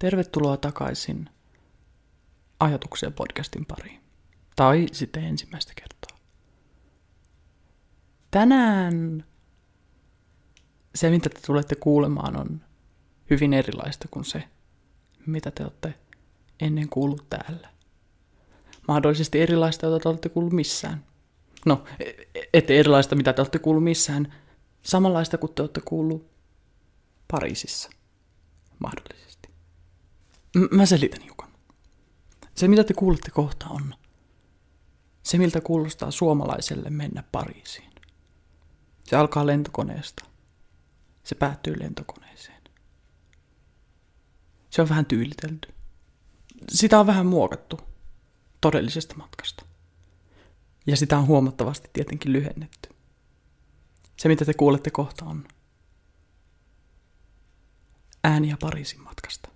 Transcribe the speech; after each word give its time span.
Tervetuloa 0.00 0.56
takaisin 0.56 1.30
Ajatuksia 2.60 3.10
podcastin 3.10 3.66
pariin. 3.66 4.00
Tai 4.56 4.86
sitten 4.92 5.24
ensimmäistä 5.24 5.72
kertaa. 5.76 6.18
Tänään 8.30 9.24
se, 10.94 11.10
mitä 11.10 11.28
te 11.28 11.40
tulette 11.46 11.74
kuulemaan, 11.74 12.36
on 12.36 12.60
hyvin 13.30 13.52
erilaista 13.52 14.08
kuin 14.10 14.24
se, 14.24 14.48
mitä 15.26 15.50
te 15.50 15.62
olette 15.62 15.94
ennen 16.60 16.88
kuullut 16.88 17.30
täällä. 17.30 17.68
Mahdollisesti 18.88 19.40
erilaista, 19.40 19.86
jota 19.86 20.02
te 20.02 20.08
olette 20.08 20.28
kuullut 20.28 20.52
missään. 20.52 21.04
No, 21.66 21.84
ette 22.54 22.78
erilaista, 22.78 23.16
mitä 23.16 23.32
te 23.32 23.42
olette 23.42 23.58
kuullut 23.58 23.84
missään. 23.84 24.34
Samanlaista 24.82 25.38
kuin 25.38 25.54
te 25.54 25.62
olette 25.62 25.80
kuullut 25.84 26.30
Pariisissa. 27.28 27.90
Mahdollisesti. 28.78 29.29
M- 30.56 30.76
mä 30.76 30.86
selitän 30.86 31.22
hiukan. 31.22 31.50
Se, 32.54 32.68
mitä 32.68 32.84
te 32.84 32.94
kuulette 32.94 33.30
kohta, 33.30 33.66
on 33.68 33.94
se, 35.22 35.38
miltä 35.38 35.60
kuulostaa 35.60 36.10
suomalaiselle 36.10 36.90
mennä 36.90 37.24
Pariisiin. 37.32 37.90
Se 39.04 39.16
alkaa 39.16 39.46
lentokoneesta. 39.46 40.24
Se 41.24 41.34
päättyy 41.34 41.80
lentokoneeseen. 41.80 42.62
Se 44.70 44.82
on 44.82 44.88
vähän 44.88 45.06
tyylitelty. 45.06 45.74
Sitä 46.68 47.00
on 47.00 47.06
vähän 47.06 47.26
muokattu 47.26 47.80
todellisesta 48.60 49.14
matkasta. 49.14 49.66
Ja 50.86 50.96
sitä 50.96 51.18
on 51.18 51.26
huomattavasti 51.26 51.90
tietenkin 51.92 52.32
lyhennetty. 52.32 52.94
Se, 54.16 54.28
mitä 54.28 54.44
te 54.44 54.54
kuulette 54.54 54.90
kohta, 54.90 55.24
on 55.24 55.48
ääniä 58.24 58.56
Pariisin 58.60 59.02
matkasta. 59.02 59.48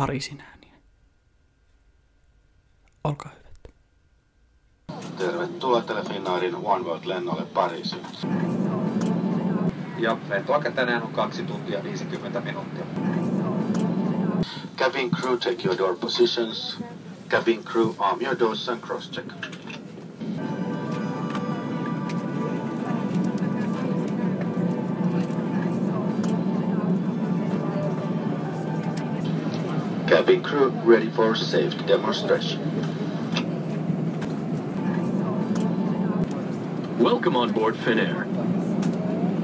Pariisin 0.00 0.40
ääniä. 0.40 0.74
Olkaa 3.04 3.32
hyvät. 3.32 3.74
Tervetuloa 5.18 5.82
Telefinnairin 5.82 6.54
One 6.54 6.84
World-lennolle 6.84 7.46
Pariisiin. 7.46 8.06
Ja 9.98 10.16
lentoaika 10.28 10.70
tänään 10.70 11.02
on 11.02 11.12
2 11.12 11.42
tuntia 11.42 11.82
50 11.82 12.40
minuuttia. 12.40 12.84
Cabin 14.76 15.10
crew, 15.10 15.38
take 15.38 15.64
your 15.64 15.78
door 15.78 15.96
positions. 15.96 16.78
Cabin 17.28 17.64
crew, 17.64 17.94
arm 17.98 18.20
your 18.22 18.38
doors 18.38 18.68
and 18.68 18.80
cross-check. 18.80 19.59
Cabin 30.10 30.42
crew 30.42 30.70
ready 30.82 31.08
for 31.08 31.36
safety 31.36 31.86
demonstration. 31.86 32.58
Welcome 36.98 37.36
on 37.36 37.52
board 37.52 37.76
Finnair. 37.76 38.26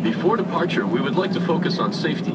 Before 0.03 0.37
departure, 0.37 0.85
we 0.85 1.01
would 1.01 1.15
like 1.15 1.31
to 1.35 1.41
focus 1.41 1.79
on 1.79 1.93
safety. 1.93 2.33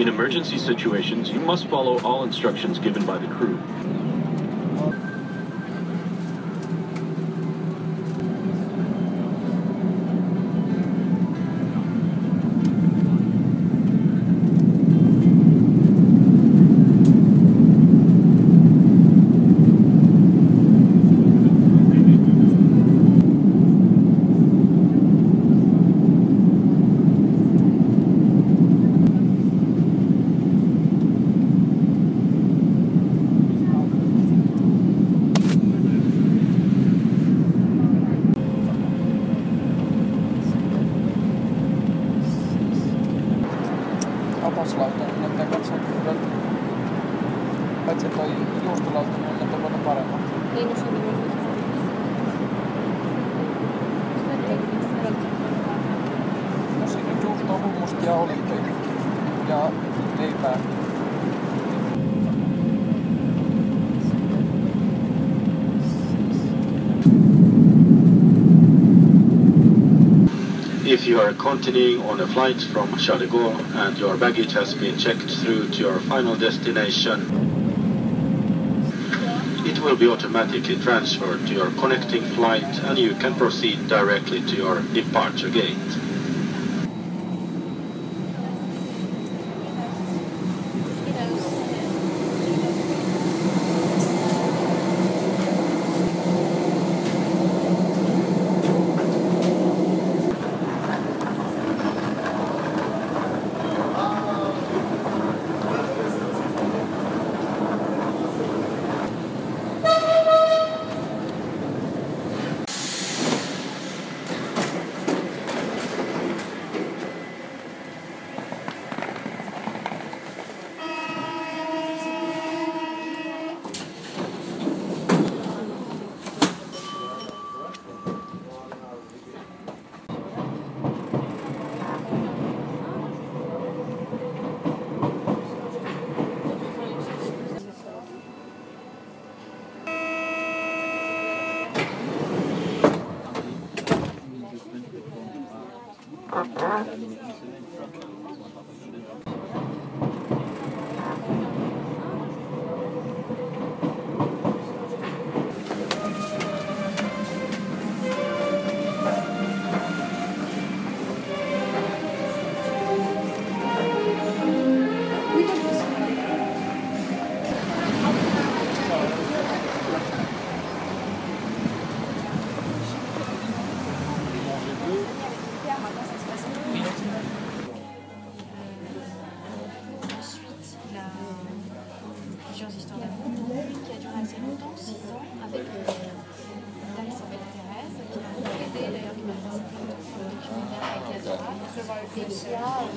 In 0.00 0.08
emergency 0.08 0.56
situations, 0.56 1.28
you 1.28 1.40
must 1.40 1.66
follow 1.66 2.00
all 2.00 2.24
instructions 2.24 2.78
given 2.78 3.04
by 3.04 3.18
the 3.18 3.26
crew. 3.26 3.58
Opaslautanen 44.52 45.20
näyttää 45.20 45.46
katsoa 45.46 45.78
kyllä. 45.78 46.14
Paitsi 47.86 48.08
toi 48.08 48.30
juustolautanen 48.64 49.22
näyttää 49.22 49.60
paljon 49.62 49.80
paremmin. 49.80 50.16
Niin, 50.54 50.68
no 50.68 50.74
se 50.74 50.82
on 50.82 50.94
niin. 50.94 51.30
No 56.80 56.86
siinä 56.86 57.10
on 57.10 57.22
juustoa, 57.22 57.58
hummusta 57.58 58.04
ja 58.04 58.14
oliiveja. 58.14 58.62
Ja 59.48 59.70
leipää. 60.18 60.79
If 70.90 71.06
you 71.06 71.20
are 71.20 71.32
continuing 71.34 72.02
on 72.02 72.20
a 72.20 72.26
flight 72.26 72.60
from 72.60 72.96
Charles 72.98 73.22
de 73.22 73.28
Gaulle 73.28 73.64
and 73.76 73.96
your 73.96 74.16
baggage 74.16 74.52
has 74.54 74.74
been 74.74 74.98
checked 74.98 75.30
through 75.30 75.68
to 75.68 75.78
your 75.78 76.00
final 76.00 76.34
destination, 76.34 77.20
it 79.64 79.78
will 79.78 79.94
be 79.94 80.08
automatically 80.08 80.76
transferred 80.80 81.46
to 81.46 81.54
your 81.54 81.70
connecting 81.78 82.24
flight 82.34 82.64
and 82.82 82.98
you 82.98 83.14
can 83.14 83.36
proceed 83.36 83.86
directly 83.86 84.40
to 84.40 84.56
your 84.56 84.82
departure 84.92 85.48
gate. 85.48 85.78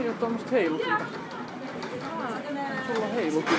Ei 0.00 0.08
ole 0.08 0.16
tuommoista 0.16 0.50
heilutinta. 0.50 1.04
Sulla 2.86 3.06
on 3.06 3.12
heilutin. 3.12 3.54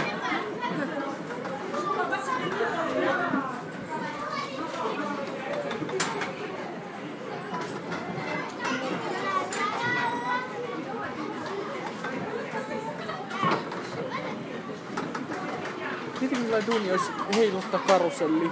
Tietenkin 16.19 16.45
kyllä 16.45 16.67
duuni 16.67 16.91
olisi 16.91 17.11
heiluttaa 17.35 17.79
karuselli. 17.87 18.51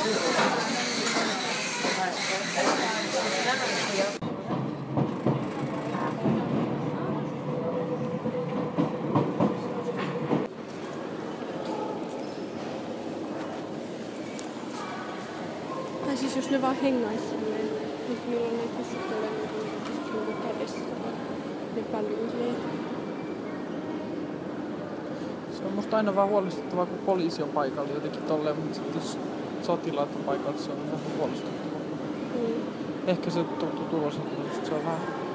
siis 16.21 16.35
jos 16.35 16.49
ne 16.49 16.61
vaan 16.61 16.75
hengaisi 16.75 17.23
silleen, 17.29 17.69
niin 18.07 18.19
milloin 18.29 18.57
ne 18.57 18.63
pystyttelee 18.77 19.29
niin 20.27 20.37
kädessä 20.43 20.79
ne 21.75 21.81
paluut. 21.91 22.31
Se 25.57 25.63
on 25.65 25.73
musta 25.73 25.97
aina 25.97 26.15
vähän 26.15 26.29
huolestuttavaa, 26.29 26.85
kun 26.85 26.97
poliisi 27.05 27.43
on 27.43 27.49
paikalla 27.49 27.89
jotenkin 27.89 28.21
tolleen, 28.21 28.55
mutta 28.55 28.75
sitten 28.75 28.95
jos 28.95 29.17
sotilaat 29.61 30.15
on 30.15 30.23
paikalla, 30.23 30.57
se 30.57 30.71
on 30.71 30.77
vähän 30.85 31.17
huolestuttavaa. 31.17 31.81
Niin. 32.35 32.61
Ehkä 33.07 33.29
se 33.29 33.43
tuntuu 33.43 33.85
tulos, 33.85 34.15
että 34.15 34.69
se 34.69 34.73
on 34.73 34.85
vähän... 34.85 35.30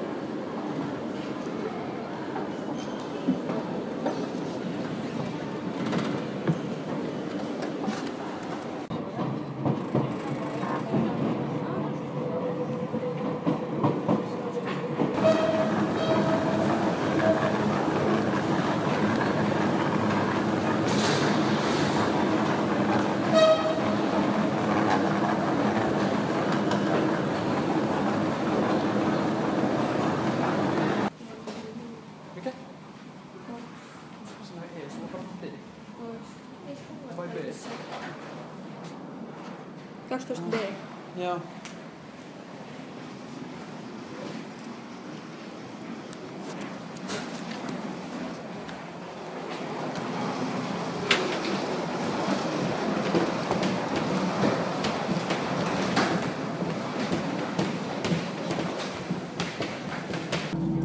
12D. 40.27 40.73
Joo. 41.17 41.41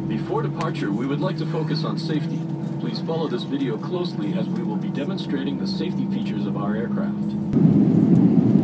Before 0.07 0.41
departure, 0.41 0.89
we 0.89 1.05
would 1.05 1.19
like 1.19 1.37
to 1.39 1.45
focus 1.47 1.83
on 1.83 1.99
safety. 1.99 2.39
Please 2.79 3.01
follow 3.01 3.27
this 3.27 3.43
video 3.43 3.77
closely 3.77 4.33
as 4.35 4.47
we 4.47 4.63
will 4.63 4.77
be 4.77 4.87
demonstrating 4.87 5.59
the 5.59 5.67
safety 5.67 6.05
features 6.07 6.45
of 6.45 6.55
our 6.55 6.77
aircraft. 6.77 8.62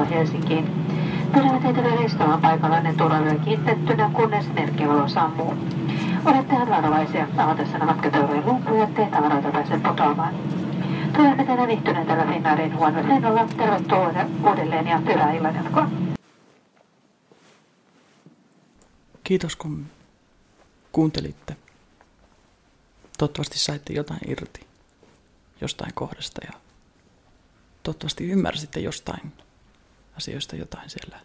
Tervetuloa 0.00 0.04
Helsinkiin. 0.04 0.66
Pyydämme 1.32 1.60
teitä 1.60 1.80
yleistämään 1.80 2.40
paikallanne 2.40 2.94
turvavyö 2.94 3.34
kiintettynä, 3.44 4.10
kunnes 4.14 4.46
merkkivalo 4.54 5.08
sammuu. 5.08 5.54
Olette 6.24 6.54
varovaisia 6.54 7.26
avatessanne 7.38 7.86
matkateurojen 7.86 8.46
luukkuja, 8.46 8.84
ettei 8.84 9.06
tavaroita 9.06 9.50
pääse 9.50 9.78
putoamaan. 9.78 10.34
Toivomme 11.16 11.44
teille 11.44 11.66
viihtyneitä 11.66 12.26
Finnairin 12.32 12.76
huonolla 12.76 13.08
lennolla. 13.08 13.48
Tervetuloa 13.56 14.26
uudelleen 14.48 14.86
ja 14.86 14.98
hyvää 14.98 15.32
illan 15.32 15.54
jatkoa. 15.54 15.90
Kiitos 19.24 19.56
kun 19.56 19.86
kuuntelitte. 20.92 21.56
Toivottavasti 23.18 23.58
saitte 23.58 23.92
jotain 23.92 24.20
irti 24.26 24.60
jostain 25.60 25.94
kohdasta 25.94 26.40
ja 26.46 26.52
toivottavasti 27.82 28.28
ymmärsitte 28.30 28.80
jostain 28.80 29.32
asioista 30.20 30.56
jotain 30.56 30.90
siellä. 30.90 31.20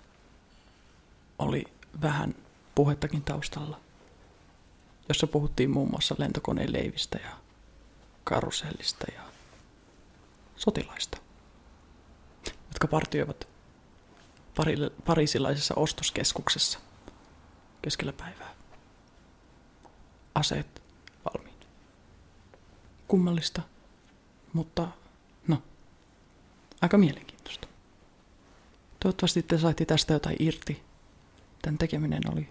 Oli 1.40 1.64
vähän 2.02 2.36
puhettakin 2.75 3.22
taustalla, 3.24 3.80
jossa 5.10 5.28
puhuttiin 5.28 5.70
muun 5.70 5.90
muassa 5.90 6.16
lentokoneen 6.18 6.74
leivistä 6.74 7.20
ja 7.24 7.32
karusellista 8.24 9.06
ja 9.16 9.22
sotilaista, 10.56 11.18
jotka 12.46 12.88
partioivat 12.88 13.48
pari- 14.56 14.92
parisilaisessa 15.06 15.74
ostoskeskuksessa 15.78 16.80
keskellä 17.82 18.14
päivää. 18.14 18.56
Aseet 20.36 20.82
valmiina. 21.25 21.66
Kummallista, 23.08 23.62
mutta 24.54 24.88
no, 25.48 25.62
aika 26.82 26.98
mielenkiintoista. 26.98 27.68
Toivottavasti 29.06 29.44
te 29.44 29.58
saitte 29.58 29.86
tästä 29.86 30.14
jotain 30.14 30.36
irti. 30.40 30.84
Tämän 31.62 31.78
tekeminen 31.78 32.22
oli 32.34 32.50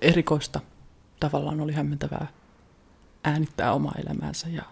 erikoista. 0.00 0.60
Tavallaan 1.20 1.60
oli 1.60 1.72
hämmentävää 1.72 2.26
äänittää 3.24 3.72
omaa 3.72 3.94
elämäänsä 4.04 4.48
ja, 4.48 4.62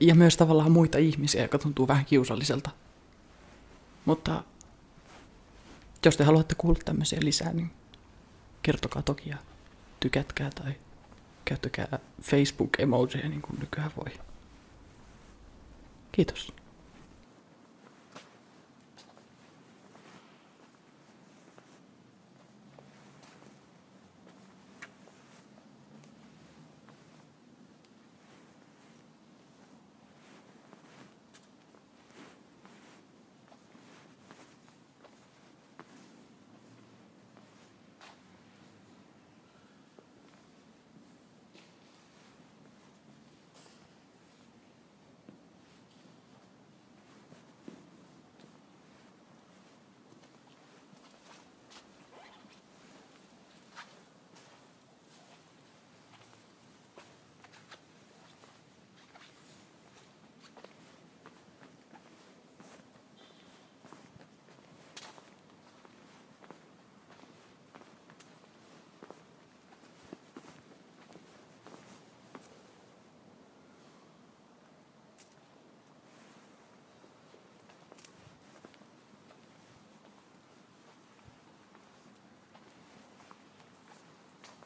ja 0.00 0.14
myös 0.14 0.36
tavallaan 0.36 0.72
muita 0.72 0.98
ihmisiä, 0.98 1.42
joka 1.42 1.58
tuntuu 1.58 1.88
vähän 1.88 2.04
kiusalliselta. 2.04 2.70
Mutta 4.04 4.44
jos 6.04 6.16
te 6.16 6.24
haluatte 6.24 6.54
kuulla 6.54 6.80
tämmöisiä 6.84 7.18
lisää, 7.22 7.52
niin 7.52 7.70
kertokaa 8.62 9.02
toki 9.02 9.30
ja 9.30 9.36
tykätkää 10.00 10.50
tai 10.50 10.74
käyttäkää 11.44 11.98
Facebook-emojeja 12.22 13.28
niin 13.28 13.42
kuin 13.42 13.60
nykyään 13.60 13.92
voi. 13.96 14.12
Kiitos. 16.12 16.61